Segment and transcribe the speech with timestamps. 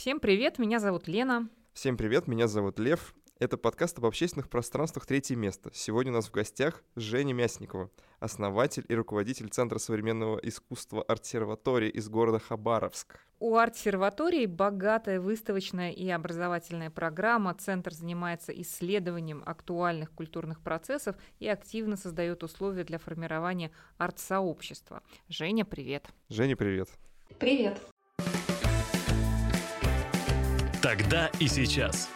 [0.00, 1.50] Всем привет, меня зовут Лена.
[1.74, 3.14] Всем привет, меня зовут Лев.
[3.38, 5.70] Это подкаст об общественных пространствах «Третье место».
[5.74, 12.08] Сегодня у нас в гостях Женя Мясникова, основатель и руководитель Центра современного искусства «Артсерватория» из
[12.08, 13.20] города Хабаровск.
[13.40, 17.52] У арт-серватории богатая выставочная и образовательная программа.
[17.52, 25.02] Центр занимается исследованием актуальных культурных процессов и активно создает условия для формирования арт-сообщества.
[25.28, 26.08] Женя, привет.
[26.30, 26.88] Женя, привет.
[27.38, 27.78] Привет.
[30.82, 32.08] Тогда и сейчас.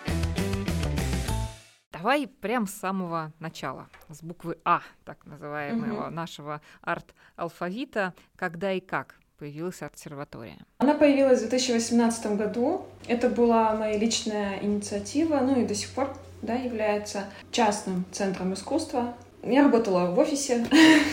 [1.92, 6.10] Давай прям с самого начала, с буквы А, так называемого угу.
[6.10, 10.56] нашего арт-алфавита, когда и как появилась арт-серватория?
[10.78, 12.86] Она появилась в 2018 году.
[13.06, 19.14] Это была моя личная инициатива, ну и до сих пор да, является частным центром искусства.
[19.46, 20.66] Я работала в офисе.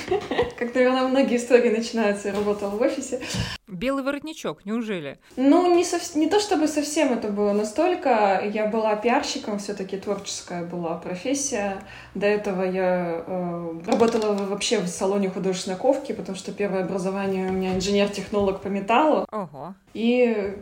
[0.58, 3.20] Как, наверное, многие истории начинаются, я работала в офисе.
[3.68, 5.18] Белый воротничок, неужели?
[5.36, 6.16] Ну, не, сов...
[6.16, 8.42] не то чтобы совсем это было настолько.
[8.54, 11.82] Я была пиарщиком, все таки творческая была профессия.
[12.16, 17.54] До этого я э, работала вообще в салоне художественной ковки, потому что первое образование у
[17.54, 19.26] меня инженер-технолог по металлу.
[19.32, 19.74] Ого.
[19.94, 20.58] И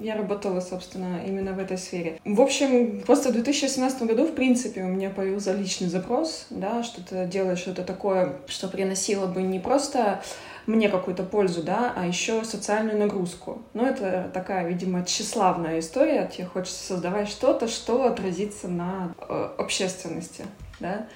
[0.00, 2.20] я работала, собственно, именно в этой сфере.
[2.24, 7.26] В общем, просто в 2017 году, в принципе, у меня появился личный запрос, да, что-то
[7.26, 10.22] делать, что-то такое, что приносило бы не просто
[10.66, 13.62] мне какую-то пользу, да, а еще социальную нагрузку.
[13.74, 16.30] Ну, это такая, видимо, тщеславная история.
[16.32, 20.44] Тебе хочется создавать что-то, что отразится на э, общественности,
[20.78, 21.06] да.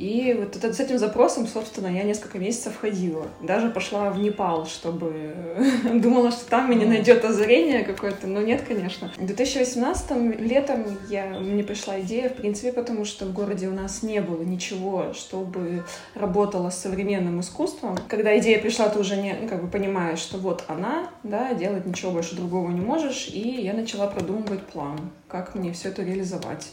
[0.00, 3.28] И вот это, с этим запросом, собственно, я несколько месяцев ходила.
[3.42, 5.34] Даже пошла в Непал, чтобы...
[5.94, 9.12] Думала, что там меня найдет озарение какое-то, но нет, конечно.
[9.18, 11.26] В 2018 летом я...
[11.26, 15.84] мне пришла идея, в принципе, потому что в городе у нас не было ничего, чтобы
[16.14, 17.98] работало с современным искусством.
[18.08, 21.84] Когда идея пришла, ты уже не, ну, как бы понимаешь, что вот она, да, делать
[21.84, 26.68] ничего больше другого не можешь, и я начала продумывать план, как мне все это реализовать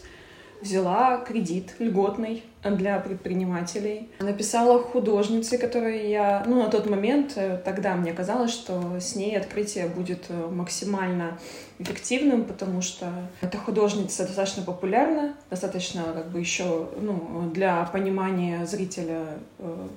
[0.62, 4.09] взяла кредит льготный для предпринимателей.
[4.19, 9.38] Написала художнице, которой я, ну, на тот момент, э, тогда мне казалось, что с ней
[9.38, 11.40] открытие будет э, максимально
[11.79, 19.25] эффективным, потому что эта художница достаточно популярна, достаточно как бы еще, ну, для понимания зрителя
[19.59, 19.88] э,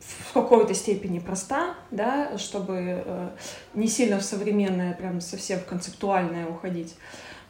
[0.00, 3.32] в какой-то степени проста, да, чтобы
[3.74, 6.94] не сильно в современное, прям совсем в концептуальное уходить.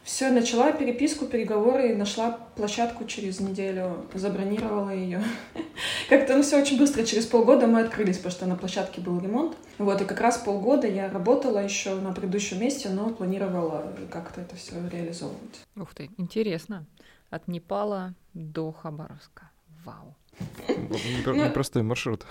[0.07, 5.21] Все, начала переписку, переговоры, нашла площадку через неделю, забронировала ее.
[6.09, 9.57] Как-то ну, все очень быстро, через полгода мы открылись, потому что на площадке был ремонт.
[9.77, 14.55] Вот, и как раз полгода я работала еще на предыдущем месте, но планировала как-то это
[14.55, 15.65] все реализовывать.
[15.75, 16.85] Ух ты, интересно.
[17.29, 19.51] От Непала до Хабаровска.
[19.83, 20.15] Вау.
[20.79, 22.25] Непростой маршрут.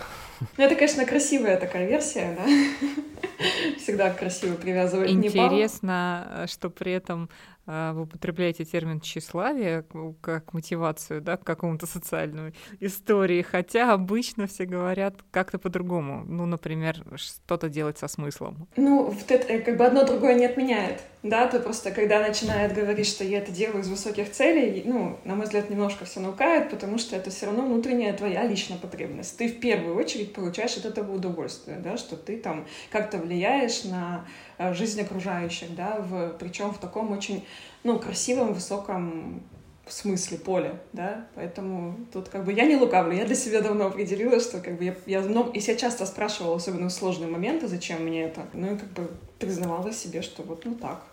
[0.56, 2.46] Ну, это, конечно, красивая такая версия, да?
[3.78, 7.28] Всегда красиво привязывать Интересно, что при этом
[7.66, 9.84] вы употребляете термин тщеславие
[10.20, 16.24] как мотивацию, да, к какому-то социальной истории, хотя обычно все говорят как-то по-другому.
[16.26, 18.68] Ну, например, что-то делать со смыслом.
[18.76, 22.74] Ну, вот это э, как бы одно другое не отменяет, да, то просто когда начинает
[22.74, 26.70] говорить, что я это делаю из высоких целей, ну, на мой взгляд, немножко все наукает,
[26.70, 29.36] потому что это все равно внутренняя твоя личная потребность.
[29.36, 34.24] Ты в первую очередь получаешь от этого удовольствие, да, что ты там как-то влияешь на
[34.58, 37.44] Э, жизнь окружающих, да, в, причем в таком очень,
[37.84, 39.42] ну, красивом, высоком
[39.86, 44.40] смысле поле, да, поэтому тут как бы я не лукавлю, я для себя давно определила,
[44.40, 48.02] что как бы я, я ну, и себя часто спрашивала, особенно в сложные моменты, зачем
[48.02, 51.04] мне это, ну и как бы признавала себе, что вот ну так,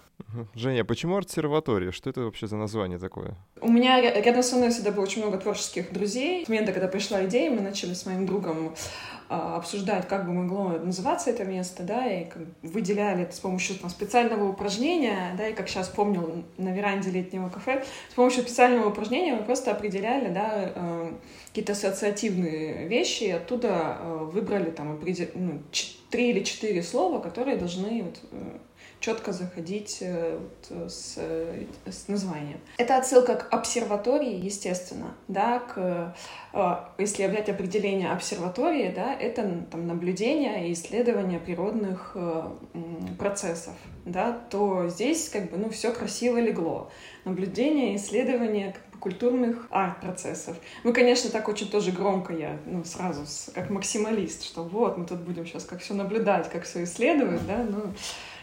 [0.55, 1.91] Женя, а почему арт-серватория?
[1.91, 3.35] Что это вообще за название такое?
[3.61, 6.45] У меня рядом со мной всегда было очень много творческих друзей.
[6.45, 8.73] С момента, когда пришла идея, мы начали с моим другом
[9.29, 12.27] а, обсуждать, как бы могло называться это место, да, и
[12.61, 17.49] выделяли это с помощью там, специального упражнения, да, и как сейчас помню на веранде летнего
[17.49, 21.13] кафе, с помощью специального упражнения мы просто определяли, да, э,
[21.47, 24.99] какие-то ассоциативные вещи, и оттуда э, выбрали там
[25.35, 25.61] ну,
[26.09, 28.57] три или четыре слова, которые должны вот, э,
[29.03, 32.59] четко заходить э, вот, с, э, с названием.
[32.77, 36.15] Это отсылка к обсерватории, естественно, да, к,
[36.53, 42.15] э, если взять определение обсерватории, да, это там наблюдение и исследование природных
[43.19, 43.73] процессов,
[44.05, 46.89] да, то здесь как бы, ну, все красиво легло.
[47.25, 50.55] Наблюдение, исследование культурных арт-процессов.
[50.85, 55.19] Ну, конечно, так очень тоже громко я, ну, сразу, как максималист, что вот, мы тут
[55.19, 57.91] будем сейчас как все наблюдать, как все исследовать, да, ну,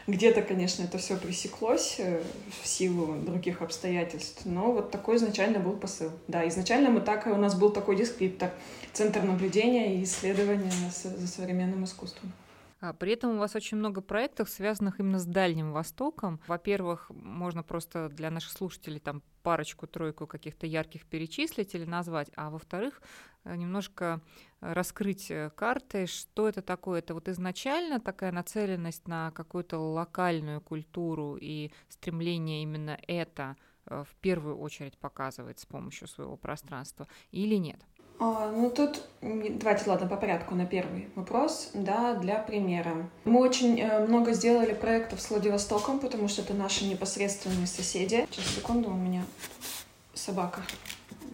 [0.07, 2.23] где-то, конечно, это все пресеклось э,
[2.63, 6.11] в силу других обстоятельств, но вот такой изначально был посыл.
[6.29, 8.51] Да, изначально мы так, у нас был такой дескриптор,
[8.93, 12.33] центр наблюдения и исследования за современным искусством.
[12.81, 16.41] А при этом у вас очень много проектов, связанных именно с Дальним Востоком.
[16.47, 23.03] Во-первых, можно просто для наших слушателей там парочку-тройку каких-то ярких перечислить или назвать, а во-вторых,
[23.45, 24.23] э, немножко
[24.61, 27.01] раскрыть э, карты, что это такое.
[27.01, 33.57] Это вот изначально такая нацеленность на какую-то локальную культуру и стремление именно это
[33.87, 37.81] э, в первую очередь показывать с помощью своего пространства или нет?
[38.23, 43.09] А, ну тут давайте, ладно, по порядку на первый вопрос, да, для примера.
[43.25, 48.27] Мы очень э, много сделали проектов с Владивостоком, потому что это наши непосредственные соседи.
[48.31, 49.25] Сейчас, секунду, у меня
[50.13, 50.61] собака.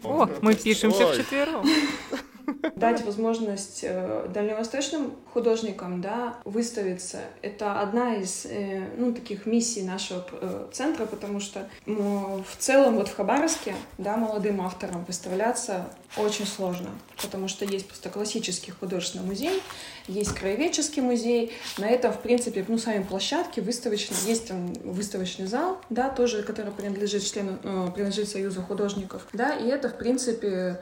[0.05, 1.67] О, мы пишемся вчетвером.
[2.77, 7.21] дать возможность э, дальневосточным художникам да, выставиться.
[7.43, 12.97] Это одна из э, ну, таких миссий нашего э, центра, потому что ну, в целом
[12.97, 16.91] вот в Хабаровске да, молодым авторам выставляться очень сложно,
[17.21, 19.63] потому что есть просто классический художественный музей,
[20.07, 25.79] есть краеведческий музей, на этом, в принципе, ну, сами площадки выставочные, есть там выставочный зал,
[25.91, 27.59] да, тоже, который принадлежит члену,
[27.93, 30.81] принадлежит Союзу художников, да, и это, в принципе,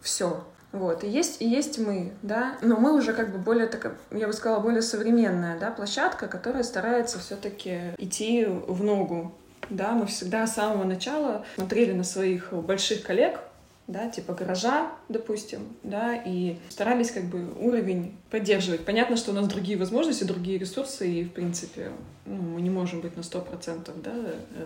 [0.00, 0.44] все.
[0.74, 4.26] Вот, и есть, и есть мы, да, но мы уже как бы более, так, я
[4.26, 9.32] бы сказала, более современная, да, площадка, которая старается все-таки идти в ногу,
[9.70, 13.38] да, мы всегда с самого начала смотрели на своих больших коллег,
[13.86, 18.84] да, типа гаража, допустим, да, и старались как бы уровень поддерживать.
[18.84, 21.92] Понятно, что у нас другие возможности, другие ресурсы, и, в принципе,
[22.24, 24.14] ну, мы не можем быть на сто процентов, да,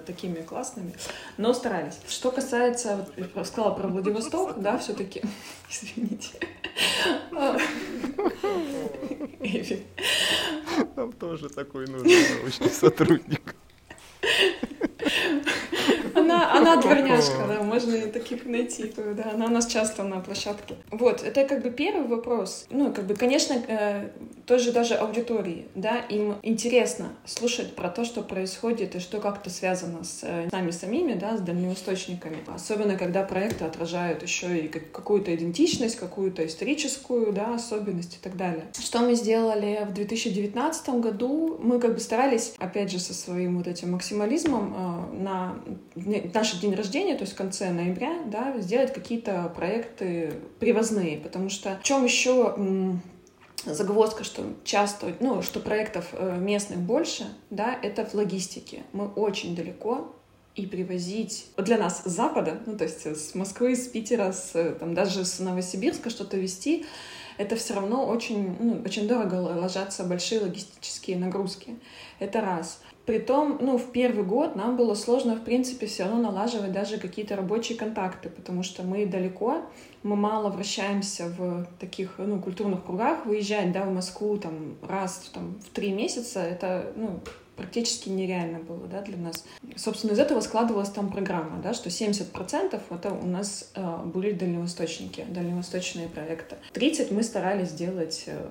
[0.06, 0.94] такими классными,
[1.36, 1.98] но старались.
[2.06, 5.22] Что касается, вот, я сказала про Владивосток, да, все таки
[5.70, 6.38] извините.
[10.94, 13.56] Нам тоже такой нужен научный сотрудник.
[16.18, 20.76] Она, она дворняжка, да, можно и таких найти, да, она у нас часто на площадке.
[20.90, 22.66] Вот, это как бы первый вопрос.
[22.70, 23.56] Ну, как бы, конечно,
[24.48, 29.50] э, тоже даже аудитории, да, им интересно слушать про то, что происходит и что как-то
[29.50, 32.38] связано с э, нами самими, да, с дальневосточниками.
[32.46, 38.64] Особенно, когда проекты отражают еще и какую-то идентичность, какую-то историческую, да, особенность и так далее.
[38.78, 41.58] Что мы сделали в 2019 году?
[41.60, 45.54] Мы как бы старались, опять же, со своим вот этим максимализмом э, на
[46.34, 51.78] наш день рождения, то есть в конце ноября, да, сделать какие-то проекты привозные, потому что
[51.80, 52.54] в чем еще
[53.64, 58.84] загвоздка, что часто, ну, что проектов э, местных больше, да, это в логистике.
[58.92, 60.14] Мы очень далеко
[60.54, 64.94] и привозить для нас с Запада, ну, то есть с Москвы, с Питера, с, там,
[64.94, 66.86] даже с Новосибирска что-то вести,
[67.36, 71.78] это все равно очень, ну, очень дорого ложатся большие логистические нагрузки.
[72.18, 72.80] Это раз.
[73.08, 77.36] Притом, ну, в первый год нам было сложно, в принципе, все равно налаживать даже какие-то
[77.36, 79.62] рабочие контакты, потому что мы далеко,
[80.02, 83.24] мы мало вращаемся в таких, ну, культурных кругах.
[83.24, 87.20] Выезжать, да, в Москву там раз там, в три месяца, это, ну,
[87.56, 89.42] практически нереально было, да, для нас.
[89.74, 95.24] Собственно, из этого складывалась там программа, да, что 70% это у нас э, были дальневосточники,
[95.30, 96.56] дальневосточные проекты.
[96.74, 98.48] 30 мы старались сделать э,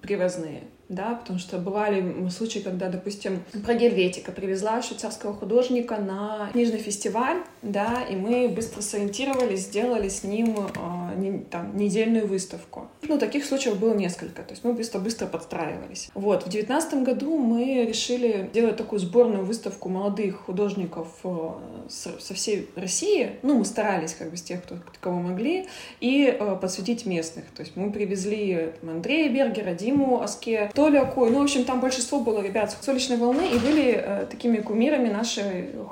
[0.00, 6.80] привозные да, потому что бывали случаи, когда, допустим, про Гельветика привезла швейцарского художника на книжный
[6.80, 12.88] фестиваль, да, и мы быстро сориентировались, сделали с ним э, не, там, недельную выставку.
[13.02, 16.10] Ну, таких случаев было несколько, то есть мы быстро-быстро подстраивались.
[16.14, 21.50] Вот, в девятнадцатом году мы решили делать такую сборную выставку молодых художников э,
[21.88, 25.66] со, всей России, ну, мы старались как бы с тех, кто, кого могли,
[26.00, 31.30] и э, подсветить местных, то есть мы привезли там, Андрея Бергера, Диму Аске, Толю Акой.
[31.30, 35.08] Ну, в общем, там большинство было ребят с уличной волны и были э, такими кумирами
[35.08, 35.44] наших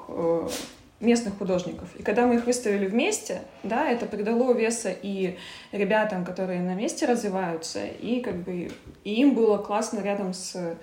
[0.09, 0.49] э,
[1.01, 1.89] местных художников.
[1.97, 5.39] И когда мы их выставили вместе, да, это придало веса и
[5.71, 8.71] ребятам, которые на месте развиваются, и как бы
[9.05, 10.77] и им было классно рядом с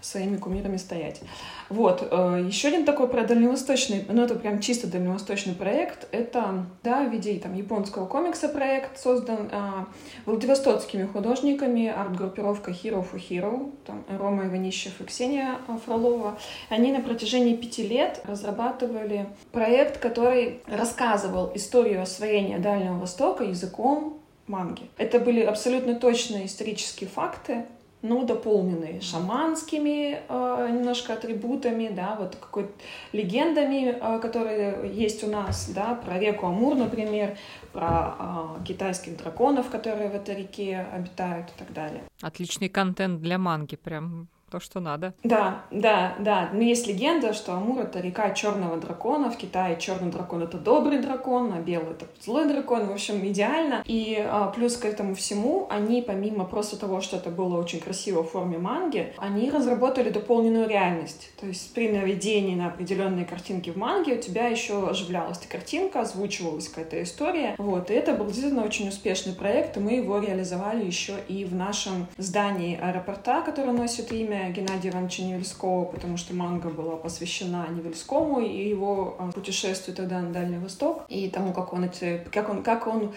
[0.00, 1.20] своими кумирами стоять.
[1.68, 2.06] Вот.
[2.10, 7.10] Э, Еще один такой про дальневосточный, ну это прям чисто дальневосточный проект, это, да, в
[7.10, 9.86] виде там японского комикса проект создан а,
[10.26, 16.38] владивостокскими художниками, арт-группировка Hero for Hero, там Рома Иванищев и Ксения Фролова.
[16.68, 24.90] Они на протяжении пяти лет разрабатывали проект, который рассказывал историю освоения Дальнего Востока языком манги.
[24.98, 27.64] Это были абсолютно точные исторические факты,
[28.02, 32.72] ну, дополненные шаманскими э, немножко атрибутами, да, вот какой-то
[33.12, 37.36] легендами, э, которые есть у нас, да, про реку Амур, например,
[37.72, 42.02] про э, китайских драконов, которые в этой реке обитают и так далее.
[42.22, 45.14] Отличный контент для манги, прям то, что надо.
[45.22, 46.50] Да, да, да.
[46.52, 49.30] Но есть легенда, что Амур— это река черного дракона.
[49.30, 52.86] В Китае черный дракон— это добрый дракон, а белый— это злой дракон.
[52.86, 53.82] В общем, идеально.
[53.86, 58.22] И а, плюс к этому всему, они, помимо просто того, что это было очень красиво
[58.22, 61.30] в форме манги, они разработали дополненную реальность.
[61.40, 66.00] То есть при наведении на определенные картинки в манге у тебя еще оживлялась эта картинка,
[66.00, 67.54] озвучивалась какая-то история.
[67.58, 67.90] Вот.
[67.90, 72.08] И это был действительно очень успешный проект, и мы его реализовали еще и в нашем
[72.16, 78.68] здании аэропорта, которое носит имя Геннадия Ивановича Невельского, потому что манга была посвящена Невельскому и
[78.68, 82.86] его а, путешествию тогда на Дальний Восток, и тому, как он, эти, как он, как
[82.86, 83.12] он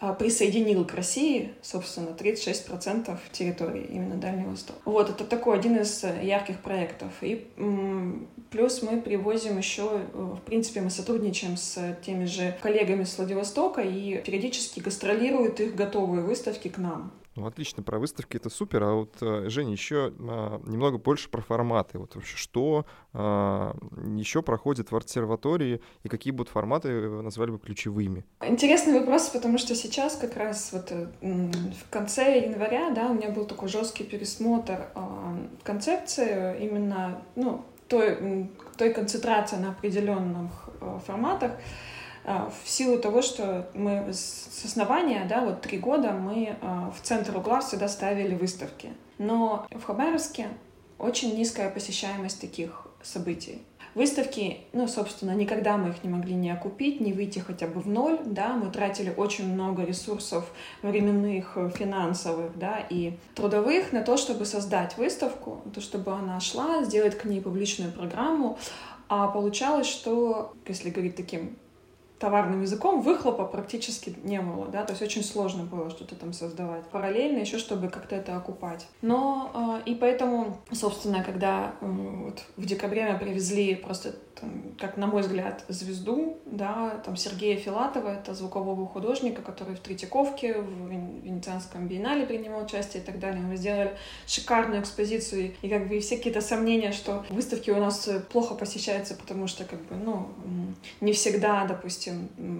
[0.00, 4.78] а, присоединил к России, собственно, 36% территории именно Дальнего Востока.
[4.84, 7.10] Вот, это такой один из ярких проектов.
[7.20, 7.48] И
[8.50, 13.80] плюс мы привозим еще, э, в принципе, мы сотрудничаем с теми же коллегами с Владивостока
[13.80, 17.12] и периодически гастролируют их готовые выставки к нам.
[17.38, 18.82] Ну, отлично, про выставки это супер.
[18.82, 21.98] А вот, э, Женя, еще а, немного больше про форматы.
[21.98, 23.76] Вот вообще, что а,
[24.16, 28.24] еще проходит в обсерватории и какие будут форматы вы назвали бы ключевыми?
[28.44, 33.30] Интересный вопрос, потому что сейчас как раз вот э, в конце января, да, у меня
[33.30, 41.52] был такой жесткий пересмотр а, концепции именно, ну, той, той концентрации на определенных э, форматах.
[42.30, 47.00] А, в силу того, что мы с основания, да, вот три года мы а, в
[47.00, 48.90] центр угла всегда ставили выставки.
[49.16, 50.48] Но в Хабаровске
[50.98, 53.62] очень низкая посещаемость таких событий.
[53.94, 57.88] Выставки, ну, собственно, никогда мы их не могли не окупить, не выйти хотя бы в
[57.88, 64.44] ноль, да, мы тратили очень много ресурсов временных, финансовых, да, и трудовых на то, чтобы
[64.44, 68.58] создать выставку, то, чтобы она шла, сделать к ней публичную программу,
[69.08, 71.56] а получалось, что, если говорить таким
[72.18, 76.84] товарным языком выхлопа практически не было, да, то есть очень сложно было что-то там создавать.
[76.86, 78.86] Параллельно еще, чтобы как-то это окупать.
[79.02, 84.96] Но э, и поэтому, собственно, когда э, вот в декабре мы привезли просто там, как
[84.96, 90.88] на мой взгляд, звезду, да, там Сергея Филатова, это звукового художника, который в Третьяковке, в
[90.88, 93.40] Венецианском биеннале принимал участие и так далее.
[93.42, 93.96] Мы сделали
[94.26, 99.46] шикарную экспозицию, и как бы все какие-то сомнения, что выставки у нас плохо посещаются, потому
[99.46, 100.28] что как бы, ну,
[101.00, 102.07] не всегда, допустим,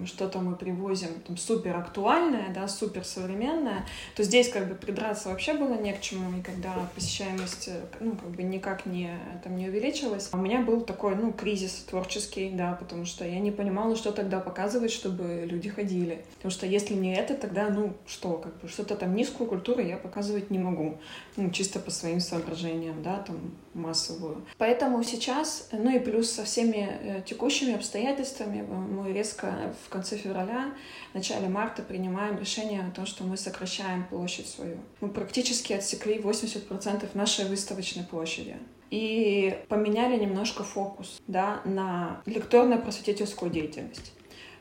[0.05, 5.53] что-то мы привозим там супер актуальное, да, супер современное, то здесь как бы придраться вообще
[5.53, 9.11] было не к чему, и когда посещаемость, ну, как бы никак не,
[9.43, 13.51] там, не увеличилась, у меня был такой, ну, кризис творческий, да, потому что я не
[13.51, 16.23] понимала, что тогда показывать, чтобы люди ходили.
[16.35, 19.97] Потому что если не это, тогда, ну, что, как бы, что-то там низкую культуру я
[19.97, 20.97] показывать не могу.
[21.37, 23.37] Ну, чисто по своим соображениям, да, там,
[23.73, 24.45] массовую.
[24.57, 30.71] Поэтому сейчас, ну и плюс со всеми э, текущими обстоятельствами, мы резко в конце февраля,
[31.11, 34.77] в начале марта принимаем решение о том, что мы сокращаем площадь свою.
[35.01, 38.57] Мы практически отсекли 80% нашей выставочной площади
[38.91, 44.13] и поменяли немножко фокус да, на лекторно-просветительскую деятельность.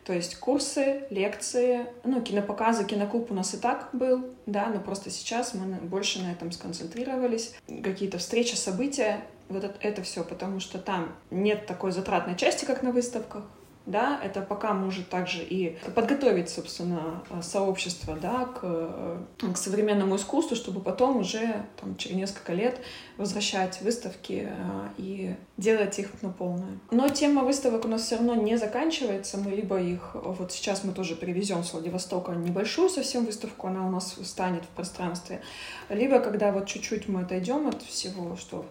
[0.05, 5.11] То есть курсы, лекции, ну, кинопоказы, киноклуб у нас и так был, да, но просто
[5.11, 7.55] сейчас мы больше на этом сконцентрировались.
[7.67, 9.21] Какие-то встречи, события,
[9.51, 13.45] вот это, это все, потому что там нет такой затратной части, как на выставках,
[13.89, 19.19] да, это пока может также и подготовить, собственно, сообщество, да, к, э,
[19.55, 22.81] к современному искусству, чтобы потом уже там, через несколько лет
[23.17, 26.81] возвращать выставки э, и делать их на полную.
[26.91, 30.93] Но тема выставок у нас все равно не заканчивается, мы либо их, вот сейчас мы
[30.93, 35.41] тоже привезем с Владивостока небольшую совсем выставку, она у нас станет в пространстве,
[35.89, 38.67] либо когда вот чуть-чуть мы отойдем от всего, что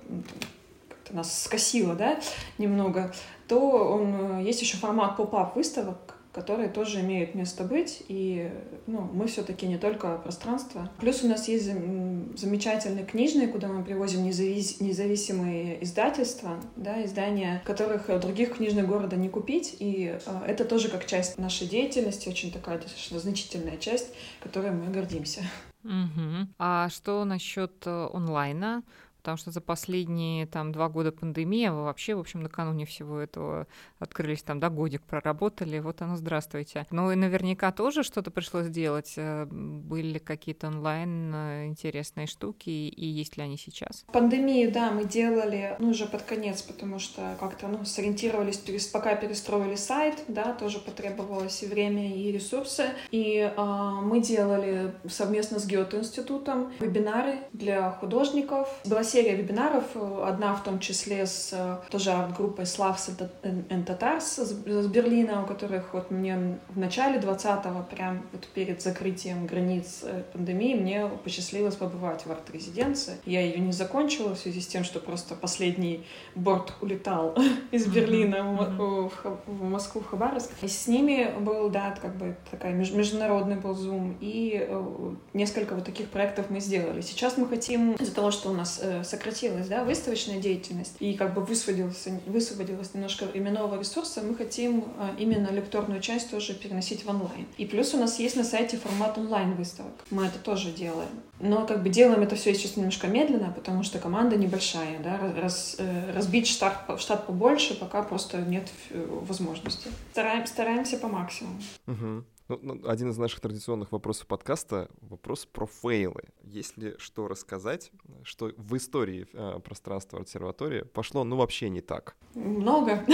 [1.15, 2.19] нас скосило, да,
[2.57, 3.13] немного,
[3.47, 8.51] то он, э, есть еще формат поп-ап выставок, которые тоже имеют место быть, и
[8.85, 10.87] ну, мы все-таки не только пространство.
[10.99, 14.79] Плюс у нас есть замечательные книжные, куда мы привозим независ...
[14.79, 21.07] независимые издательства, да, издания, которых других книжных города не купить, и э, это тоже как
[21.07, 25.41] часть нашей деятельности, очень такая достаточно значительная часть, которой мы гордимся.
[25.83, 26.49] Угу.
[26.59, 28.83] А что насчет э, онлайна?
[29.27, 33.67] Потому что за последние там два года пандемии вы вообще, в общем, накануне всего этого
[33.99, 36.87] открылись там, да, годик проработали, вот оно, здравствуйте.
[36.91, 39.15] Ну и наверняка тоже что-то пришлось делать.
[39.17, 44.05] Э, были какие-то онлайн э, интересные штуки, и есть ли они сейчас?
[44.13, 49.75] Пандемию, да, мы делали, ну, уже под конец, потому что как-то, ну, сориентировались, пока перестроили
[49.75, 52.91] сайт, да, тоже потребовалось и время, и ресурсы.
[53.11, 53.61] И э,
[54.03, 58.69] мы делали совместно с Гёте-институтом вебинары для художников.
[58.85, 59.83] Была серия вебинаров,
[60.23, 66.11] одна в том числе с тоже арт-группой Slavs and Tatars из Берлина, у которых вот
[66.11, 73.15] мне в начале 20-го, прям вот перед закрытием границ пандемии, мне посчастливилось побывать в арт-резиденции.
[73.25, 76.05] Я ее не закончила в связи с тем, что просто последний
[76.35, 77.35] борт улетал
[77.71, 79.11] из Берлина в,
[79.47, 80.51] Москву, в Хабаровск.
[80.61, 85.85] И с ними был, да, как бы такая международный был Zoom, и э, несколько вот
[85.85, 87.01] таких проектов мы сделали.
[87.01, 91.33] Сейчас мы хотим, из-за того, что у нас э, сократилась, да, выставочная деятельность, и как
[91.33, 97.09] бы высвободилось, высвободилось немножко именного ресурса, мы хотим э, именно лекторную часть тоже переносить в
[97.09, 97.45] онлайн.
[97.57, 99.93] И плюс у нас есть на сайте формат онлайн-выставок.
[100.11, 101.09] Мы это тоже делаем.
[101.39, 105.75] Но как бы делаем это все сейчас немножко медленно, потому что команда небольшая, да, раз,
[105.77, 109.89] э, разбить штат, штат побольше, пока просто нет э, возможности.
[110.11, 111.59] Стараем, стараемся по максимуму.
[111.87, 112.23] Угу.
[112.49, 116.23] Ну, один из наших традиционных вопросов подкаста— вопрос про фейлы.
[116.43, 117.91] Есть ли что рассказать,
[118.23, 122.15] что в истории э, пространства обсерватории пошло, ну, вообще не так?
[122.35, 123.05] Много.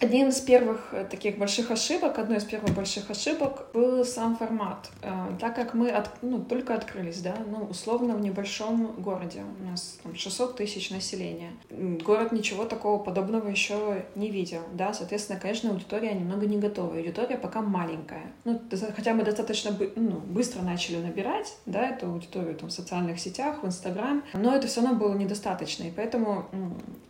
[0.00, 4.90] Одним из первых э, таких больших ошибок, одной из первых больших ошибок был сам формат.
[5.02, 9.70] Э, так как мы от, ну, только открылись, да, ну, условно в небольшом городе, у
[9.70, 11.52] нас там 600 тысяч населения.
[11.70, 16.96] Город ничего такого подобного еще не видел, да, соответственно, конечно, аудитория немного не готова.
[16.96, 18.32] Аудитория пока маленькая.
[18.44, 18.60] Ну,
[18.96, 23.66] хотя мы достаточно ну, быстро начали набирать, да, эту аудиторию там в социальных сетях, в
[23.66, 26.46] Инстаграм, но это все равно было недостаточно, и поэтому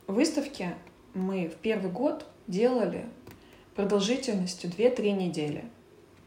[0.06, 0.74] выставки
[1.14, 3.06] мы в первый год делали
[3.74, 5.64] продолжительностью 2-3 недели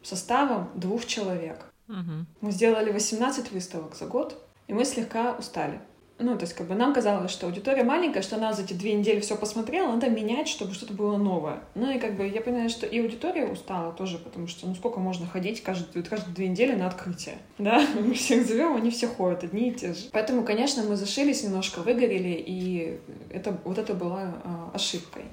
[0.01, 1.65] составом двух человек.
[1.87, 2.25] Угу.
[2.41, 5.79] Мы сделали 18 выставок за год, и мы слегка устали.
[6.17, 8.93] Ну, то есть, как бы нам казалось, что аудитория маленькая, что она за эти две
[8.93, 11.59] недели все посмотрела, надо менять, чтобы что-то было новое.
[11.75, 15.01] Ну, и как бы я понимаю, что и аудитория устала тоже, потому что, ну, сколько
[15.01, 17.85] можно ходить каждые, каждые две недели на открытие, да?
[17.93, 20.05] Мы всех зовем, они все ходят, одни и те же.
[20.13, 22.97] Поэтому, конечно, мы зашились немножко, выгорели, и
[23.29, 25.25] это, вот это была а, ошибкой.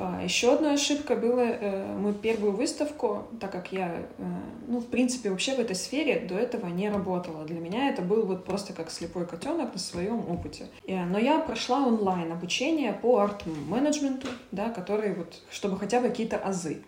[0.00, 4.22] А, Еще одной ошибкой было, э, мы первую выставку, так как я, э,
[4.68, 7.44] ну, в принципе, вообще в этой сфере до этого не работала.
[7.44, 10.66] Для меня это был вот просто как слепой котенок на своем опыте.
[10.86, 16.82] Но я прошла онлайн обучение по арт-менеджменту, да, который вот, чтобы хотя бы какие-то азы.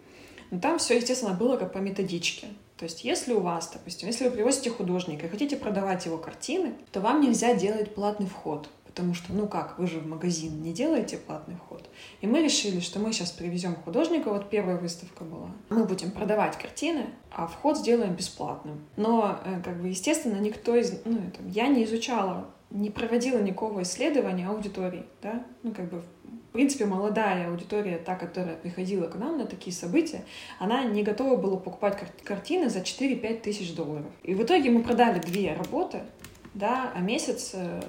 [0.50, 2.46] Но там все, естественно, было как по методичке.
[2.76, 6.72] То есть, если у вас, допустим, если вы привозите художника и хотите продавать его картины,
[6.92, 8.70] то вам нельзя делать платный вход.
[8.90, 11.88] Потому что, ну как, вы же в магазин не делаете платный вход.
[12.20, 15.50] И мы решили, что мы сейчас привезем художника, вот первая выставка была.
[15.68, 18.80] Мы будем продавать картины, а вход сделаем бесплатным.
[18.96, 20.92] Но, э, как бы, естественно, никто из...
[21.04, 26.52] Ну, это, я не изучала, не проводила никакого исследования аудитории, да, ну, как бы, в
[26.52, 30.24] принципе, молодая аудитория, та, которая приходила к нам на такие события,
[30.58, 34.10] она не готова была покупать картины за 4-5 тысяч долларов.
[34.24, 36.00] И в итоге мы продали две работы,
[36.54, 37.80] да, а месяц э,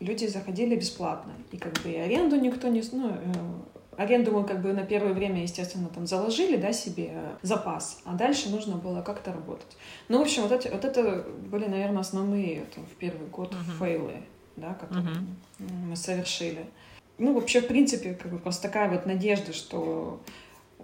[0.00, 1.32] люди заходили бесплатно.
[1.52, 2.82] И как бы и аренду никто не...
[2.92, 3.32] Ну, э,
[3.96, 8.50] аренду мы как бы на первое время, естественно, там заложили, да, себе запас, а дальше
[8.50, 9.76] нужно было как-то работать.
[10.08, 13.78] Ну, в общем, вот, эти, вот это были, наверное, основные там, в первый год uh-huh.
[13.78, 14.22] фейлы,
[14.56, 15.72] да, которые uh-huh.
[15.88, 16.66] мы совершили.
[17.18, 20.20] Ну, вообще, в принципе, как бы просто такая вот надежда, что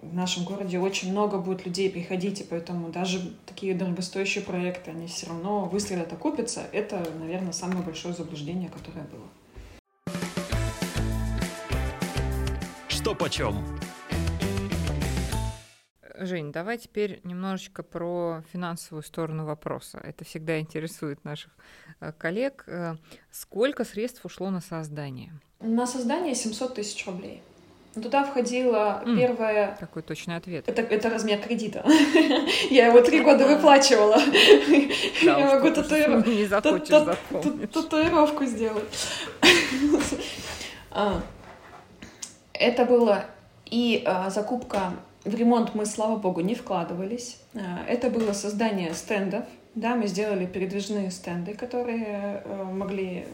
[0.02, 5.06] в нашем городе очень много будет людей приходить, и поэтому даже такие дорогостоящие проекты, они
[5.06, 6.62] все равно выстрелят, окупятся.
[6.72, 9.28] Это, наверное, самое большое заблуждение, которое было.
[12.88, 13.56] Что почем?
[16.18, 19.98] Жень, давай теперь немножечко про финансовую сторону вопроса.
[19.98, 21.52] Это всегда интересует наших
[22.00, 22.64] э, коллег.
[22.68, 22.94] Э,
[23.32, 25.32] сколько средств ушло на создание?
[25.58, 27.42] На создание 700 тысяч рублей.
[27.94, 29.76] Туда входило mm, первое...
[29.78, 30.66] Такой точный ответ.
[30.66, 31.84] Это, это размер кредита.
[32.70, 34.18] Я его три года выплачивала.
[35.22, 35.70] Я могу
[37.66, 38.88] татуировку сделать.
[40.94, 41.22] А,
[42.52, 43.24] это было
[43.64, 44.92] и а, закупка
[45.24, 47.38] в ремонт мы, слава богу, не вкладывались.
[47.54, 49.44] А, это было создание стендов.
[49.74, 53.26] Да, мы сделали передвижные стенды, которые э, могли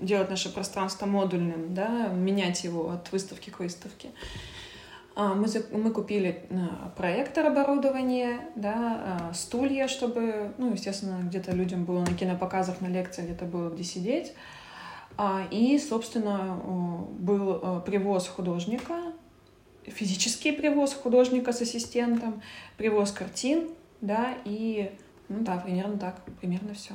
[0.00, 4.10] делать наше пространство модульным, да, менять его от выставки к выставке.
[5.18, 11.86] А, мы, мы купили а, проектор оборудование, да, а, стулья, чтобы, ну, естественно, где-то людям
[11.86, 14.34] было на кинопоказах, на лекциях, где-то было где сидеть.
[15.50, 16.60] И, собственно,
[17.18, 18.96] был привоз художника,
[19.86, 22.42] физический привоз художника с ассистентом,
[22.76, 23.70] привоз картин,
[24.02, 24.92] да, и,
[25.30, 26.92] ну да, примерно так, примерно все.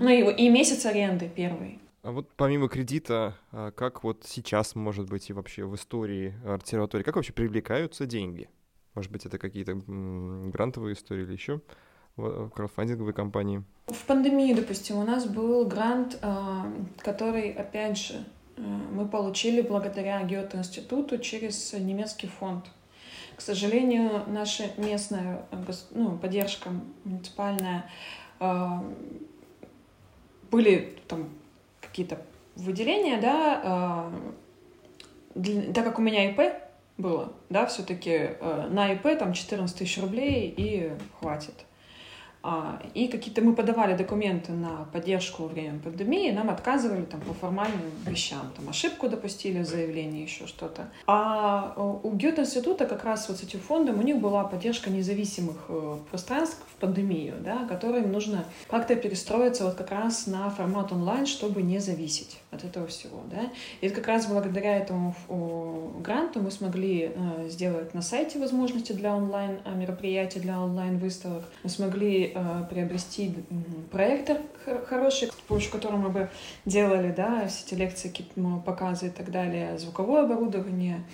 [0.00, 1.78] Ну и, и месяц аренды первый.
[2.02, 7.02] А вот помимо кредита, а как вот сейчас, может быть, и вообще в истории обсерватории,
[7.02, 8.48] как вообще привлекаются деньги?
[8.94, 11.60] Может быть, это какие-то грантовые истории или еще?
[12.16, 13.62] в краудфандинговой компании?
[13.86, 18.24] В пандемии, допустим, у нас был грант, а, который, опять же,
[18.56, 22.66] э, мы получили благодаря Гёте-институту через немецкий фонд.
[23.36, 25.46] К сожалению, наша местная
[25.90, 26.70] ну, поддержка
[27.04, 27.90] муниципальная
[28.38, 28.84] а,
[30.54, 31.30] были там
[31.80, 32.16] какие-то
[32.54, 34.12] выделения, да, а,
[35.34, 36.54] для, так как у меня ИП
[36.96, 41.54] было, да, все-таки э, на ИП там 14 тысяч рублей и хватит.
[42.46, 47.32] А, и какие-то мы подавали документы на поддержку во время пандемии, нам отказывали там по
[47.32, 50.90] формальным вещам, там ошибку допустили в заявлении, еще что-то.
[51.06, 55.96] А у Гёте-института как раз вот с этим фондом у них была поддержка независимых э,
[56.10, 61.62] пространств в пандемию, да, которым нужно как-то перестроиться вот как раз на формат онлайн, чтобы
[61.62, 63.50] не зависеть от этого всего, да.
[63.80, 65.14] И как раз благодаря этому
[66.00, 71.44] гранту мы смогли э, сделать на сайте возможности для онлайн мероприятий, для онлайн выставок.
[71.62, 73.32] Мы смогли Э, приобрести
[73.92, 74.38] проектор
[74.86, 76.30] хороший, с помощью которого мы бы
[76.64, 78.12] делали, да, все эти лекции,
[78.66, 81.04] показы и так далее, звуковое оборудование,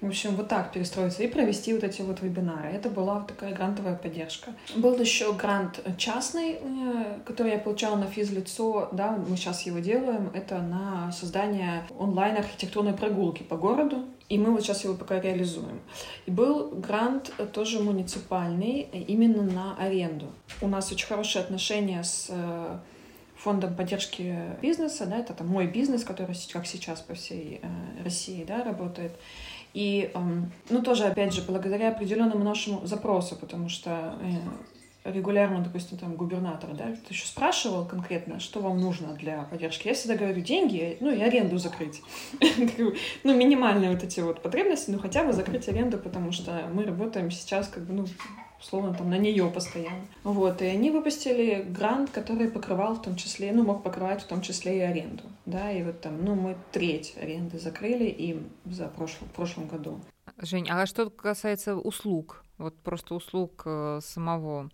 [0.00, 2.68] в общем, вот так перестроиться и провести вот эти вот вебинары.
[2.68, 4.52] Это была такая грантовая поддержка.
[4.76, 10.30] Был еще грант частный, э, который я получала на физлицо, да, мы сейчас его делаем.
[10.34, 14.04] Это на создание онлайн-архитектурной прогулки по городу.
[14.28, 15.80] И мы вот сейчас его пока реализуем.
[16.26, 20.26] И был грант тоже муниципальный, именно на аренду.
[20.60, 22.78] У нас очень хорошие отношения с э,
[23.38, 28.44] фондом поддержки бизнеса, да, это там мой бизнес, который как сейчас по всей э, России,
[28.44, 29.12] да, работает.
[29.78, 30.10] И,
[30.70, 34.18] ну, тоже, опять же, благодаря определенному нашему запросу, потому что
[35.04, 39.86] э, регулярно, допустим, там губернатор, да, кто еще спрашивал конкретно, что вам нужно для поддержки.
[39.86, 42.02] Я всегда говорю деньги, ну и аренду закрыть.
[43.22, 47.30] ну, минимальные вот эти вот потребности, ну хотя бы закрыть аренду, потому что мы работаем
[47.30, 48.06] сейчас как бы, ну,
[48.60, 50.06] условно, там, на нее постоянно.
[50.24, 54.40] Вот, и они выпустили грант, который покрывал в том числе, ну, мог покрывать в том
[54.42, 59.28] числе и аренду, да, и вот там, ну, мы треть аренды закрыли им за прошлом,
[59.28, 60.00] в прошлом году.
[60.38, 64.70] Жень, а что касается услуг, вот просто услуг э, самого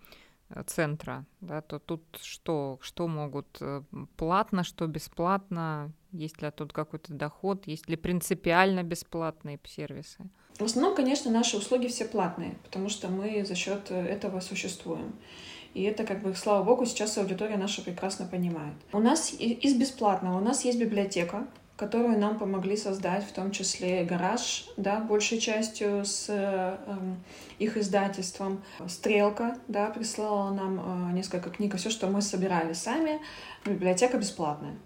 [0.50, 3.82] э, центра, да, то тут что, что могут э,
[4.16, 10.18] платно, что бесплатно, есть ли тут какой-то доход, есть ли принципиально бесплатные сервисы?
[10.58, 15.14] В основном, конечно, наши услуги все платные, потому что мы за счет этого существуем.
[15.74, 18.74] И это, как бы, слава богу, сейчас аудитория наша прекрасно понимает.
[18.92, 24.04] У нас из бесплатного, у нас есть библиотека, которую нам помогли создать, в том числе
[24.04, 26.76] гараж, да, большей частью с э,
[27.58, 28.62] их издательством.
[28.86, 33.20] Стрелка, да, прислала нам э, несколько книг, все, что мы собирали сами.
[33.66, 34.76] Библиотека бесплатная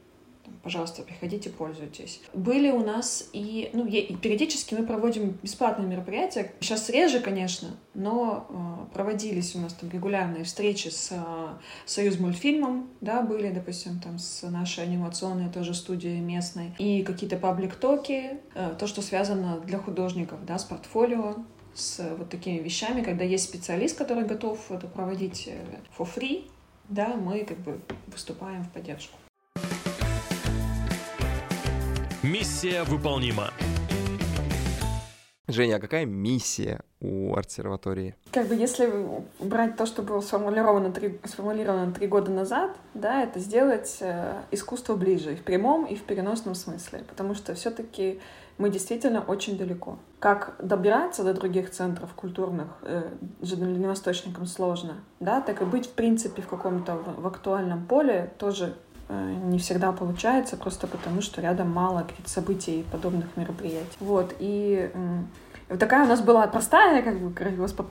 [0.62, 2.20] пожалуйста, приходите, пользуйтесь.
[2.34, 6.52] Были у нас и, ну, и периодически мы проводим бесплатные мероприятия.
[6.60, 11.16] Сейчас реже, конечно, но э, проводились у нас там регулярные встречи с э,
[11.86, 18.38] Союз мультфильмом, да, были, допустим, там с нашей анимационной тоже студией местной, и какие-то паблик-токи,
[18.54, 21.36] э, то, что связано для художников, да, с портфолио,
[21.74, 25.64] с вот такими вещами, когда есть специалист, который готов это проводить э,
[25.96, 26.50] for free,
[26.88, 29.16] да, мы как бы выступаем в поддержку.
[32.24, 33.52] Миссия выполнима.
[35.46, 38.16] Женя, а какая миссия у арт-серватории?
[38.32, 38.92] Как бы если
[39.38, 44.96] брать то, что было сформулировано три, сформулировано три года назад, да, это сделать э, искусство
[44.96, 48.18] ближе и в прямом, и в переносном смысле, потому что все-таки
[48.58, 49.98] мы действительно очень далеко.
[50.18, 53.08] Как добираться до других центров культурных э,
[53.40, 58.74] дальневосточникам сложно, да, так и быть в принципе в каком-то в, в актуальном поле тоже
[59.08, 63.96] не всегда получается, просто потому что рядом мало каких-то событий и подобных мероприятий.
[64.00, 64.90] Вот, и
[65.68, 67.30] вот такая у нас была простая, как бы,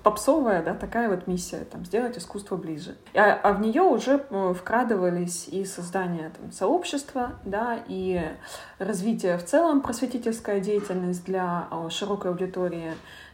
[0.04, 2.96] попсовая, да, такая вот миссия, там, сделать искусство ближе.
[3.14, 8.36] А, а в нее уже э, вкрадывались и создание там, сообщества, да, и
[8.80, 12.94] развитие в целом просветительская деятельность для широкой аудитории,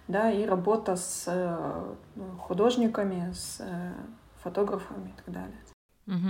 [0.10, 1.94] да, и работа с э,
[2.40, 3.62] художниками, с
[4.42, 5.58] фотографами и так далее.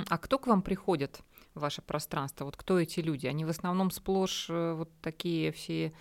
[0.08, 1.20] А кто к вам приходит?
[1.56, 2.46] Ваше пространство?
[2.46, 3.28] Вот кто эти люди?
[3.28, 5.94] Они в основном сплошь э, вот такие все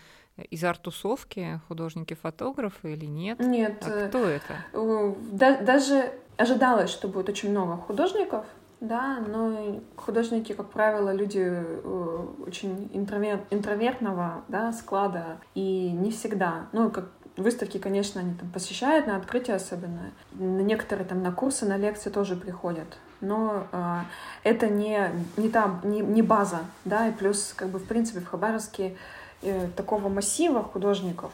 [0.50, 3.38] из арт-тусовки, художники-фотографы или нет?
[3.40, 3.84] Нет.
[3.86, 4.64] А кто это?
[4.72, 8.44] Э, да, даже ожидалось, что будет очень много художников,
[8.80, 13.44] да, но художники, как правило, люди э, очень интровер...
[13.50, 19.56] интровертного да, склада, и не всегда, ну, как выставки, конечно, они там посещают на открытие
[19.56, 24.00] особенно, на некоторые там на курсы, на лекции тоже приходят, но э,
[24.42, 28.26] это не, не, та, не, не база, да, и плюс, как бы, в принципе, в
[28.26, 28.96] Хабаровске
[29.40, 31.32] э, такого массива художников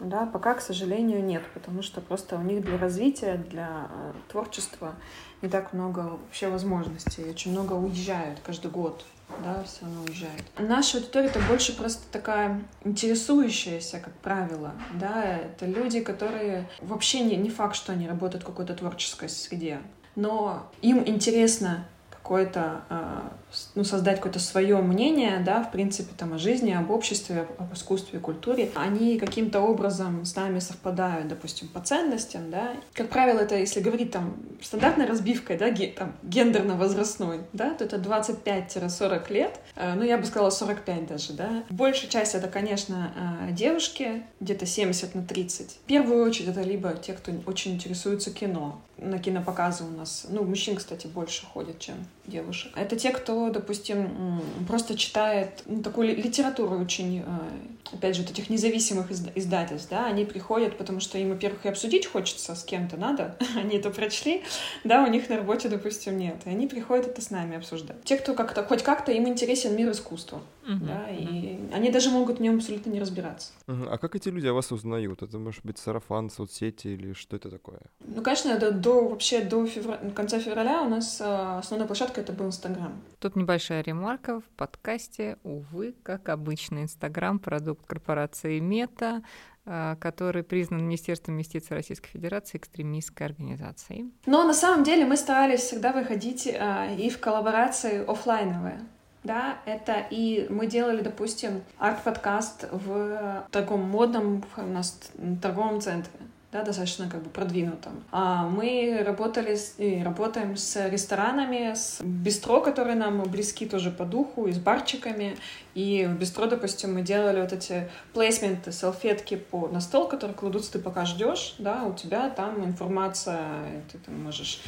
[0.00, 4.94] Да, пока, к сожалению, нет, потому что просто у них для развития, для э, творчества
[5.42, 7.28] не так много вообще возможностей.
[7.28, 9.04] Очень много уезжают каждый год
[9.44, 10.44] да, все равно уезжает.
[10.58, 17.36] Наша аудитория это больше просто такая интересующаяся, как правило, да, это люди, которые вообще не,
[17.36, 19.80] не факт, что они работают в какой-то творческой среде,
[20.16, 21.86] но им интересно
[22.26, 23.32] какое-то, а,
[23.76, 28.18] ну, создать какое-то свое мнение, да, в принципе, там, о жизни, об обществе, об искусстве,
[28.18, 32.72] культуре, они каким-то образом с нами совпадают, допустим, по ценностям, да.
[32.94, 39.32] Как правило, это, если говорить там стандартной разбивкой, да, там, гендерно-возрастной, да, то это 25-40
[39.32, 41.62] лет, э, ну, я бы сказала 45 даже, да.
[41.70, 43.12] Большая часть это, конечно,
[43.48, 45.74] э, девушки, где-то 70 на 30.
[45.74, 50.42] В первую очередь это либо те, кто очень интересуется кино, на кинопоказы у нас, ну,
[50.44, 52.72] мужчин, кстати, больше ходят, чем девушек.
[52.76, 58.50] Это те, кто, допустим, просто читает ну, такую литературу очень, э, опять же, вот этих
[58.50, 63.36] независимых издательств, да, они приходят, потому что им, во-первых, и обсудить хочется с кем-то надо,
[63.56, 64.42] они это прочли,
[64.84, 68.02] да, у них на работе, допустим, нет, и они приходят это с нами обсуждать.
[68.04, 71.70] Те, кто как-то, хоть как-то им интересен мир искусства, uh-huh, да, uh-huh.
[71.70, 73.52] и они даже могут в нем абсолютно не разбираться.
[73.66, 73.88] Uh-huh.
[73.90, 75.22] А как эти люди о вас узнают?
[75.22, 77.80] Это может быть сарафан, соцсети или что это такое?
[78.00, 82.32] Ну, конечно, это до, вообще до февраля, конца февраля у нас э, основная площадка это
[82.32, 82.92] был Инстаграм.
[83.18, 85.38] Тут небольшая ремарка в подкасте.
[85.42, 89.22] Увы, как обычно, Инстаграм— продукт корпорации Мета,
[89.64, 94.12] а, который признан Министерством инвестиций Российской Федерации экстремистской организацией.
[94.24, 98.80] Но на самом деле мы старались всегда выходить а, и в коллаборации офлайновые.
[99.24, 105.00] Да, это и мы делали, допустим, арт-подкаст в таком модном у нас
[105.42, 106.12] торговом центре
[106.52, 108.04] да, достаточно как бы продвинутом.
[108.12, 114.04] А мы работали с, и работаем с ресторанами, с бистро, которые нам близки тоже по
[114.04, 115.36] духу, и с барчиками.
[115.74, 120.72] И в бистро, допустим, мы делали вот эти плейсменты, салфетки по, на стол, которые кладутся,
[120.72, 124.60] ты пока ждешь, да, у тебя там информация, ты там можешь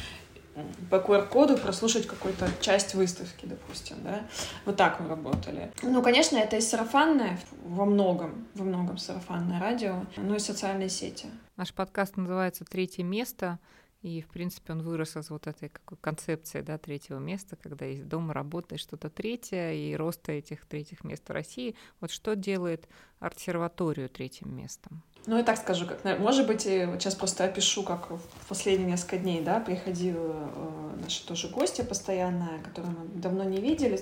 [0.89, 4.21] по QR-коду прослушать какую-то часть выставки, допустим, да.
[4.65, 5.71] Вот так мы работали.
[5.81, 11.27] Ну, конечно, это и сарафанное во многом, во многом сарафанное радио, но и социальные сети.
[11.59, 13.59] Наш подкаст называется «Третье место»,
[14.01, 18.07] и, в принципе, он вырос из вот этой какой концепции да, третьего места, когда есть
[18.07, 21.75] дом, работа и что-то третье, и роста этих третьих мест в России.
[21.99, 22.87] Вот что делает
[23.19, 25.03] арт-серваторию третьим местом?
[25.25, 29.17] Ну, я так скажу, как, может быть, вот сейчас просто опишу, как в последние несколько
[29.17, 33.99] дней, да, приходила э, наша тоже гостья постоянная, которую мы давно не видели,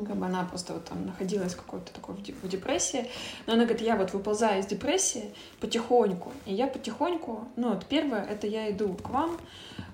[0.00, 3.08] как бы она просто вот там находилась какой-то такой в депрессии.
[3.46, 6.32] Но она говорит, я вот выползаю из депрессии потихоньку.
[6.46, 9.38] И я потихоньку, ну вот первое, это я иду к вам,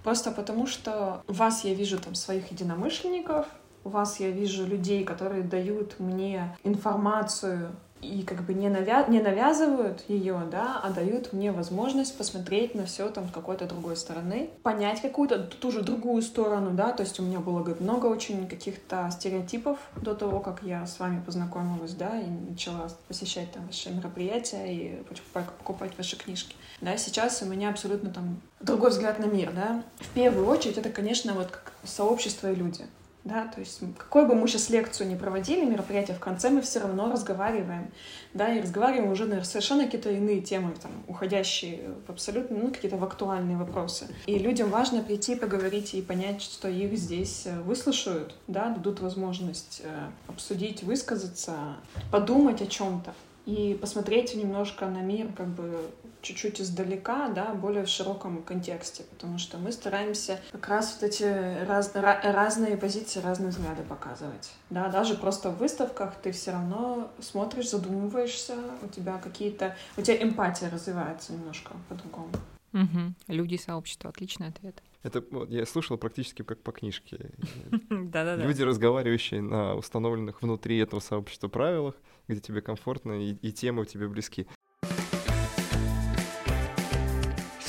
[0.03, 3.47] просто потому что вас я вижу там своих единомышленников,
[3.85, 9.05] у вас я вижу людей, которые дают мне информацию и как бы не, навя...
[9.09, 13.97] не навязывают ее, да, а дают мне возможность посмотреть на все там с какой-то другой
[13.97, 18.07] стороны, понять какую-то ту же другую сторону, да, то есть у меня было говорит, много
[18.07, 23.67] очень каких-то стереотипов до того, как я с вами познакомилась, да, и начала посещать там
[23.67, 26.57] ваши мероприятия и покупать, ваши книжки.
[26.81, 29.83] Да, сейчас у меня абсолютно там другой взгляд на мир, да.
[29.99, 32.87] В первую очередь это, конечно, вот как сообщество и люди.
[33.25, 36.81] Да, то есть какой бы мы сейчас лекцию не проводили, мероприятие, в конце мы все
[36.81, 37.91] равно разговариваем,
[38.33, 42.97] да, и разговариваем уже на совершенно какие-то иные темы, там, уходящие в абсолютно, ну, какие-то
[42.97, 44.07] в актуальные вопросы.
[44.25, 49.83] И людям важно прийти, поговорить и понять, что их здесь э, выслушают, да, дадут возможность
[49.85, 51.77] э, обсудить, высказаться,
[52.11, 53.13] подумать о чем-то
[53.47, 55.91] и посмотреть немножко на мир как бы
[56.23, 61.65] чуть-чуть издалека, да, более в широком контексте, потому что мы стараемся как раз вот эти
[61.65, 64.53] раз, разные позиции, разные взгляды показывать.
[64.71, 70.23] Да, даже просто в выставках ты все равно смотришь, задумываешься, у тебя какие-то, у тебя
[70.23, 72.31] эмпатия развивается немножко по-другому.
[72.73, 73.15] Угу.
[73.29, 74.81] Люди сообщества, отличный ответ.
[75.03, 77.31] Это я слушал практически как по книжке.
[77.91, 78.45] Да-да-да.
[78.45, 81.95] Люди, разговаривающие на установленных внутри этого сообщества правилах,
[82.29, 84.47] где тебе комфортно и, и темы тебе близки.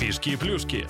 [0.01, 0.87] Фишки и плюшки.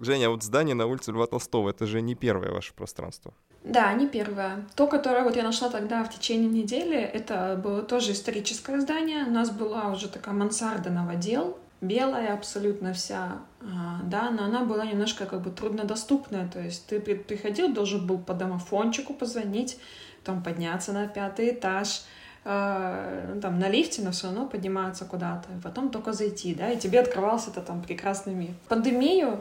[0.00, 3.32] Женя, а вот здание на улице Льва Толстого, это же не первое ваше пространство.
[3.62, 4.66] Да, не первое.
[4.74, 9.26] То, которое вот я нашла тогда в течение недели, это было тоже историческое здание.
[9.26, 14.84] У нас была уже такая мансарда новодел, белая абсолютно вся, а, да, но она была
[14.84, 19.78] немножко как бы труднодоступная, то есть ты приходил, должен был по домофончику позвонить,
[20.18, 22.02] потом подняться на пятый этаж,
[22.44, 27.00] э, там на лифте, но все равно подниматься куда-то, потом только зайти, да, и тебе
[27.00, 28.50] открывался это там прекрасный мир.
[28.68, 29.40] Пандемию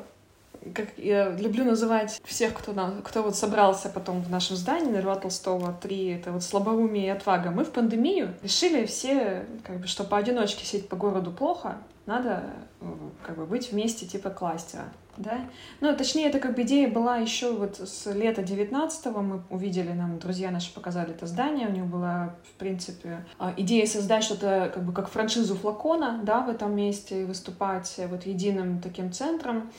[0.75, 5.01] как я люблю называть всех, кто, на, кто вот собрался потом в нашем здании на
[5.01, 7.51] Льва Толстого 3, это вот слабоумие и отвага.
[7.51, 12.43] Мы в пандемию решили все, как бы, что поодиночке сидеть по городу плохо, надо
[12.81, 12.85] э,
[13.23, 14.85] как бы быть вместе типа кластера,
[15.17, 15.39] да.
[15.81, 20.19] Ну, точнее, это как бы идея была еще вот с лета 19-го мы увидели, нам
[20.19, 24.83] друзья наши показали это здание, у них была, в принципе, а, идея создать что-то как
[24.83, 29.71] бы как франшизу флакона, да, в этом месте выступать вот единым таким центром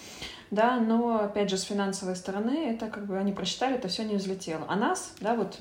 [0.53, 4.17] да, но, опять же, с финансовой стороны, это как бы они просчитали, это все не
[4.17, 4.67] взлетело.
[4.69, 5.59] А нас, да, вот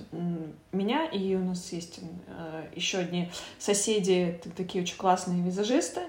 [0.73, 6.01] меня и у нас есть э, еще одни соседи, такие очень классные визажисты,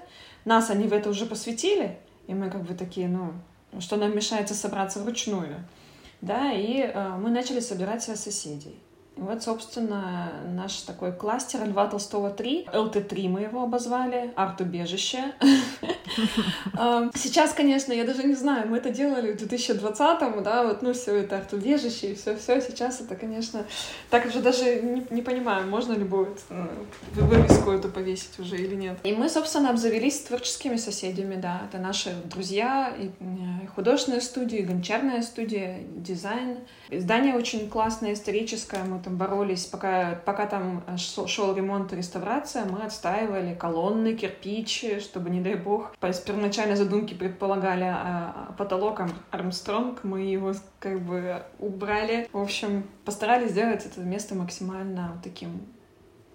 [0.43, 3.31] нас они в это уже посвятили, и мы как бы такие, ну,
[3.79, 5.63] что нам мешается собраться вручную,
[6.19, 8.77] да, и э, мы начали собирать соседей.
[9.15, 15.33] Вот, собственно, наш такой кластер Льва Толстого 3, ЛТ-3 мы его обозвали, арт-убежище.
[16.75, 20.93] А, сейчас, конечно, я даже не знаю, мы это делали в 2020-м, да, вот, ну,
[20.93, 23.65] все это арт-убежище и все-все, сейчас это, конечно,
[24.09, 26.67] так уже даже не, не понимаю, можно ли будет э,
[27.13, 28.97] вывеску эту повесить уже или нет.
[29.03, 34.63] И мы, собственно, обзавелись творческими соседями, да, это наши друзья, и э, художественная студия, и
[34.63, 36.57] гончарная студия, дизайн.
[36.91, 42.65] Здание очень классное, историческое, мы там боролись, пока, пока там э, шел ремонт и реставрация,
[42.65, 49.01] мы отстаивали колонны, кирпичи, чтобы, не дай бог, по первоначальной задумке предполагали а, а потолок
[49.31, 52.29] Армстронг, мы его как бы убрали.
[52.31, 55.61] В общем, постарались сделать это место максимально таким,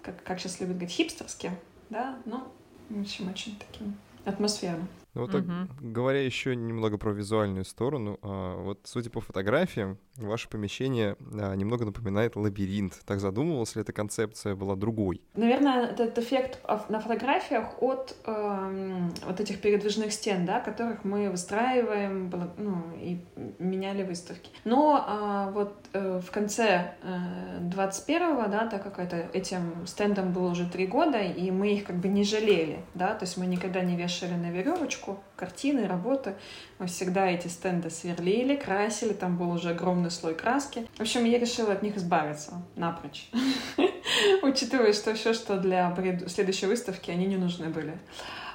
[0.01, 1.51] как, как сейчас любят говорить, хипстерским,
[1.89, 2.43] да, ну,
[2.89, 4.87] в общем, очень таким атмосферным.
[5.15, 5.53] Ну вот так, угу.
[5.81, 11.85] говоря еще немного про визуальную сторону, а, вот судя по фотографиям, ваше помещение а, немного
[11.85, 12.99] напоминает лабиринт.
[13.05, 15.21] Так задумывалась ли эта концепция была другой?
[15.35, 22.31] Наверное, этот эффект на фотографиях от э, вот этих передвижных стен, да, которых мы выстраиваем
[22.57, 23.19] ну, и
[23.59, 24.51] меняли выставки.
[24.63, 30.49] Но э, вот э, в конце э, 21-го, да, так как это, этим стендом было
[30.51, 33.81] уже три года, и мы их как бы не жалели, да, то есть мы никогда
[33.81, 36.35] не вешали на веревочку картины, работы.
[36.79, 40.85] Мы всегда эти стенды сверлили, красили, там был уже огромный слой краски.
[40.97, 43.31] В общем, я решила от них избавиться напрочь.
[44.43, 45.95] Учитывая, что все, что для
[46.27, 47.97] следующей выставки, они не нужны были.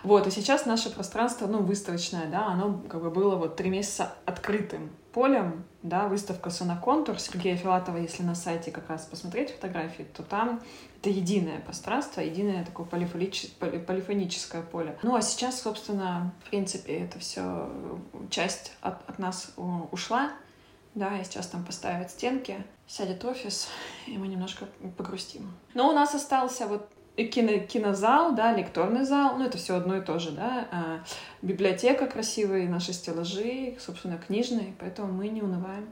[0.03, 4.13] Вот, и сейчас наше пространство, ну, выставочное, да, оно как бы было вот три месяца
[4.27, 10.23] открытым полем, да, выставка «Соноконтур» Сергея Филатова, если на сайте как раз посмотреть фотографии, то
[10.23, 10.61] там
[11.05, 14.99] это единое пространство, единое такое полифоническое поле.
[15.03, 17.69] Ну, а сейчас, собственно, в принципе, это все
[18.31, 19.53] часть от, от нас
[19.93, 20.33] ушла,
[20.95, 23.69] да, и сейчас там поставят стенки, сядет офис,
[24.07, 25.53] и мы немножко погрустим.
[25.75, 30.01] Но у нас остался вот кино, кинозал, да, лекторный зал, ну, это все одно и
[30.01, 31.05] то же, да, а,
[31.43, 35.91] библиотека красивая, наши стеллажи, собственно, книжные, поэтому мы не унываем.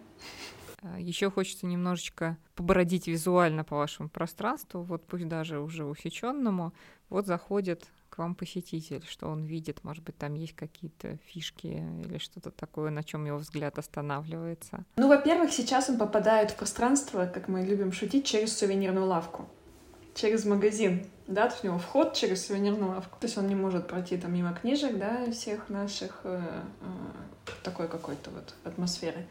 [0.83, 6.73] А, Еще хочется немножечко побородить визуально по вашему пространству, вот пусть даже уже усеченному,
[7.09, 11.67] вот заходит к вам посетитель, что он видит, может быть, там есть какие-то фишки
[12.05, 14.85] или что-то такое, на чем его взгляд останавливается?
[14.97, 19.49] Ну, во-первых, сейчас он попадает в пространство, как мы любим шутить, через сувенирную лавку
[20.15, 23.17] через магазин, да, то у него вход через сувенирную лавку.
[23.21, 26.41] То есть он не может пройти там мимо книжек, да, всех наших э,
[26.81, 26.85] э,
[27.63, 29.27] такой какой-то вот атмосферы.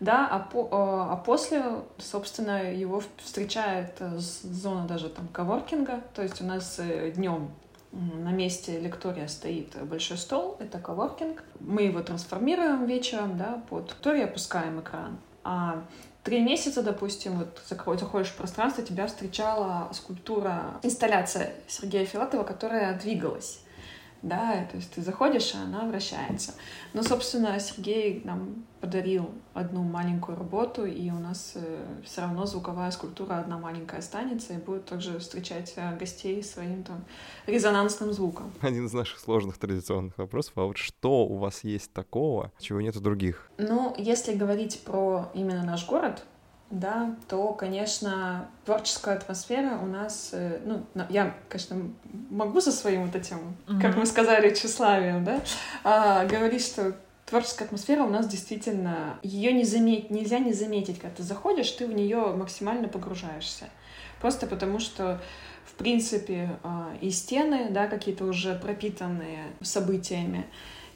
[0.00, 1.64] Да, а, по, э, а после,
[1.98, 6.80] собственно, его встречает зона даже там коворкинга, то есть у нас
[7.14, 7.50] днем
[7.92, 11.44] на месте лектория стоит большой стол, это коворкинг.
[11.60, 15.18] Мы его трансформируем вечером, да, под лекторию опускаем экран.
[15.44, 15.84] А
[16.24, 23.60] три месяца, допустим, вот заходишь в пространство, тебя встречала скульптура, инсталляция Сергея Филатова, которая двигалась
[24.24, 26.54] да, то есть ты заходишь, а она вращается.
[26.94, 32.90] Но, собственно, Сергей нам подарил одну маленькую работу, и у нас э, все равно звуковая
[32.90, 37.04] скульптура одна маленькая останется и будет также встречать э, гостей своим там
[37.46, 38.50] резонансным звуком.
[38.62, 42.96] Один из наших сложных традиционных вопросов, а вот что у вас есть такого, чего нет
[42.96, 43.50] у других?
[43.58, 46.24] Ну, если говорить про именно наш город,
[46.74, 51.90] да, то, конечно, творческая атмосфера у нас, э, ну, я, конечно,
[52.30, 53.80] могу со своим вот этим, mm-hmm.
[53.80, 55.40] как мы сказали, тщеславием, да,
[55.84, 61.16] а, говорить, что творческая атмосфера у нас действительно, ее не заметь, нельзя не заметить, когда
[61.16, 63.70] ты заходишь, ты в нее максимально погружаешься.
[64.20, 65.20] Просто потому что
[65.74, 70.46] в принципе, а, и стены, да, какие-то уже пропитанные событиями,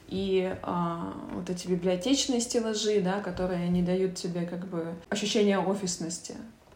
[0.09, 6.35] и а, вот эти библиотечные стеллажи, да, которые не дают тебе как бы ощущения офисности,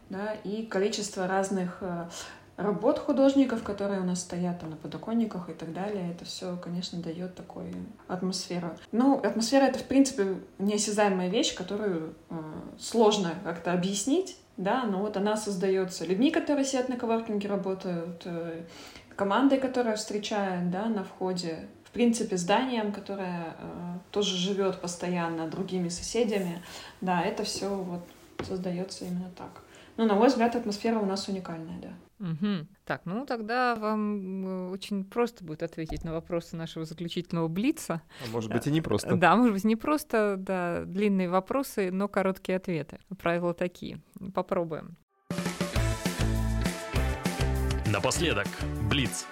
[0.09, 2.09] да, и количество разных а,
[2.57, 6.11] работ художников, которые у нас стоят там на подоконниках и так далее.
[6.11, 7.73] Это все, конечно, дает такую
[8.07, 8.69] атмосферу.
[8.91, 12.35] Ну, атмосфера— это, в принципе, неосязаемая вещь, которую э,
[12.79, 18.61] сложно как-то объяснить, да, но вот она создается людьми, которые сидят на коворкинге, работают, э,
[19.15, 26.61] командой, которая встречает, да, на входе, принципе, зданием, которое э, тоже живет постоянно, другими соседями,
[27.01, 28.01] да, это все вот
[28.45, 29.61] создается именно так.
[29.95, 31.93] Ну, на мой взгляд, атмосфера у нас уникальная, да.
[32.19, 32.67] Угу.
[32.85, 38.01] Так, ну тогда вам э, очень просто будет ответить на вопросы нашего заключительного блица.
[38.25, 39.15] А может быть и не просто.
[39.15, 42.99] Да, может быть не просто, да, длинные вопросы, но короткие ответы.
[43.21, 43.99] Правила такие.
[44.33, 44.95] Попробуем.
[47.91, 48.47] Напоследок,
[48.89, 49.27] Блиц.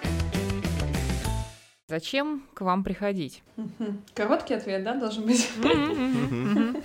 [1.92, 3.42] Зачем к вам приходить?
[4.14, 5.46] Короткий ответ, да, должен быть?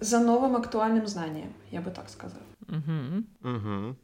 [0.00, 2.42] За новым актуальным знанием, я бы так сказала.
[2.68, 3.96] Угу.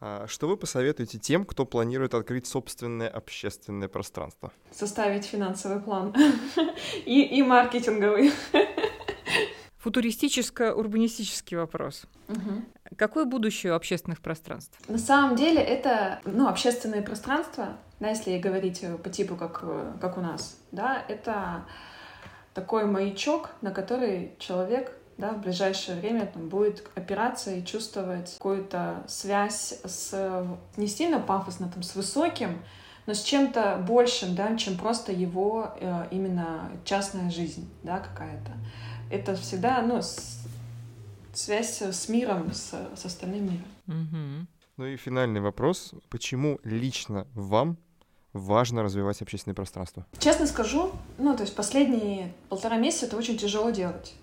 [0.00, 4.52] А что вы посоветуете тем, кто планирует открыть собственное общественное пространство?
[4.70, 6.14] Составить финансовый план
[7.04, 8.32] и, и маркетинговый.
[9.84, 12.06] Футуристическо-урбанистический вопрос.
[12.28, 12.96] Угу.
[12.96, 14.78] Какое будущее общественных пространств?
[14.88, 19.64] На самом деле это, ну, общественное пространство, да, если говорить по типу, как,
[19.98, 21.64] как у нас, да, это
[22.52, 29.04] такой маячок, на который человек да, в ближайшее время там, будет опираться и чувствовать какую-то
[29.06, 30.46] связь с
[30.76, 32.62] не сильно пафосно, там, с высоким,
[33.06, 38.52] но с чем-то большим, да, чем просто его э, именно частная жизнь, да, какая-то.
[39.10, 40.46] Это всегда, ну, с,
[41.32, 43.64] связь с миром, с, с остальным миром.
[43.86, 44.46] Угу.
[44.76, 45.94] Ну и финальный вопрос.
[46.10, 47.78] Почему лично вам
[48.34, 50.04] важно развивать общественное пространство?
[50.18, 54.14] Честно скажу, ну, то есть последние полтора месяца это очень тяжело делать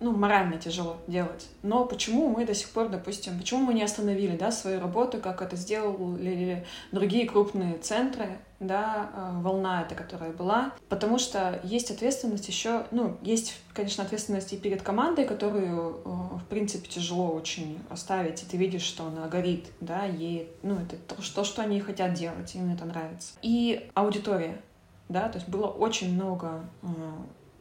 [0.00, 1.48] ну, морально тяжело делать.
[1.62, 5.42] Но почему мы до сих пор, допустим, почему мы не остановили, да, свою работу, как
[5.42, 12.48] это сделали другие крупные центры, да, э, волна эта, которая была, потому что есть ответственность
[12.48, 18.42] еще, ну, есть, конечно, ответственность и перед командой, которую, э, в принципе, тяжело очень оставить,
[18.42, 22.54] и ты видишь, что она горит, да, ей, ну, это то, что, они хотят делать,
[22.54, 23.34] им это нравится.
[23.42, 24.60] И аудитория,
[25.08, 26.86] да, то есть было очень много э,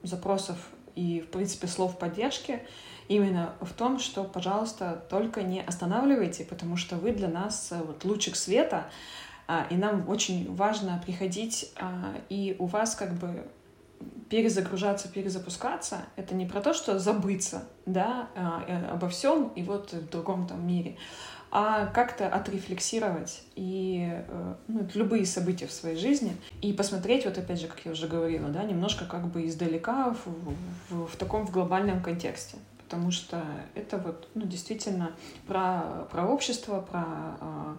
[0.04, 0.58] запросов
[0.98, 2.60] и, в принципе, слов поддержки
[3.08, 8.04] именно в том, что, пожалуйста, только не останавливайте, потому что вы для нас э, вот
[8.04, 8.90] лучик света,
[9.48, 13.48] а, и нам очень важно приходить, а, и у вас как бы
[14.30, 19.94] перезагружаться, перезапускаться, это не про то, что забыться, да, а, э, обо всем и вот
[19.94, 20.98] в другом там мире,
[21.52, 27.62] а как-то отрефлексировать и э, ну, любые события в своей жизни и посмотреть, вот опять
[27.62, 31.52] же, как я уже говорила, да, немножко как бы издалека в, в, в таком в
[31.52, 32.58] глобальном контексте.
[32.84, 33.44] Потому что
[33.76, 35.12] это вот ну, действительно
[35.46, 37.06] про, про общество, про
[37.42, 37.76] э,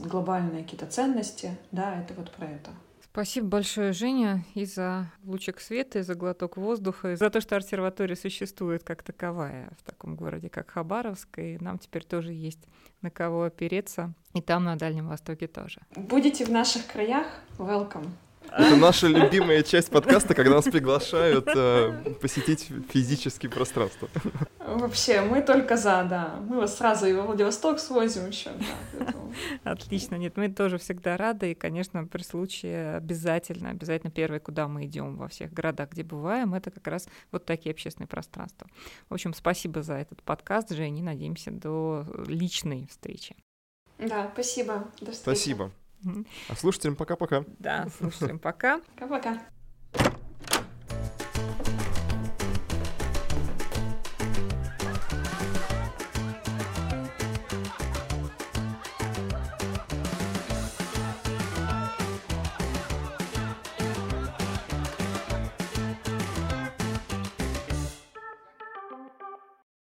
[0.00, 2.70] глобальные какие-то ценности, да, это вот про это.
[3.12, 7.56] Спасибо большое, Женя, и за лучик света, и за глоток воздуха, и за то, что
[7.56, 12.60] обсерватория существует как таковая в таком городе, как Хабаровск, и нам теперь тоже есть
[13.02, 15.80] на кого опереться, и там, на Дальнем Востоке тоже.
[15.96, 17.26] Будете в наших краях,
[17.58, 18.08] welcome.
[18.50, 24.08] Это наша любимая часть подкаста, когда нас приглашают э, посетить физические пространства.
[24.58, 26.36] Вообще, мы только за, да.
[26.48, 28.50] Мы вас сразу и во Владивосток свозим еще.
[28.98, 29.06] Да,
[29.64, 30.16] Отлично.
[30.16, 31.52] Нет, мы тоже всегда рады.
[31.52, 36.54] И, конечно, при случае обязательно, обязательно первое, куда мы идем во всех городах, где бываем,
[36.54, 38.68] это как раз вот такие общественные пространства.
[39.08, 41.02] В общем, спасибо за этот подкаст, Женя.
[41.02, 43.36] Надеемся до личной встречи.
[43.98, 44.90] Да, спасибо.
[45.00, 45.38] До встречи.
[45.38, 45.72] Спасибо.
[46.48, 47.44] А слушателям пока-пока.
[47.58, 48.80] Да, слушателям пока.
[48.96, 49.42] Пока-пока.